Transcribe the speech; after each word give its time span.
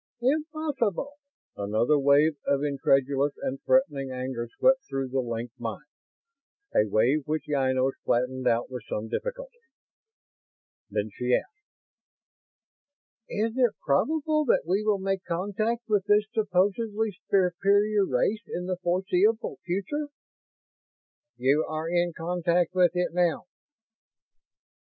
"Impossible!" 0.19 1.13
Another 1.55 1.99
wave 1.99 2.35
of 2.47 2.63
incredulous 2.63 3.33
and 3.39 3.61
threatening 3.63 4.09
anger 4.09 4.49
swept 4.57 4.81
through 4.89 5.07
the 5.09 5.19
linked 5.19 5.59
minds; 5.59 5.85
a 6.73 6.87
wave 6.89 7.27
which 7.27 7.45
Ynos 7.47 7.93
flattened 8.03 8.47
out 8.47 8.71
with 8.71 8.81
some 8.89 9.09
difficulty. 9.09 9.59
Then 10.89 11.11
she 11.13 11.35
asked: 11.35 11.67
"Is 13.29 13.53
it 13.55 13.75
probable 13.85 14.43
that 14.45 14.65
we 14.65 14.83
will 14.83 14.97
make 14.97 15.23
contact 15.23 15.83
with 15.87 16.05
this 16.05 16.25
supposedly 16.33 17.11
superior 17.29 18.03
race 18.03 18.41
in 18.47 18.65
the 18.65 18.77
foreseeable 18.77 19.59
future?" 19.65 20.07
"You 21.37 21.63
are 21.69 21.87
in 21.87 22.13
contact 22.17 22.73
with 22.73 22.95
it 22.95 23.13
now." 23.13 23.45